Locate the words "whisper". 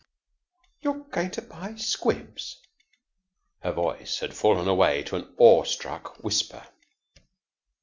6.23-6.65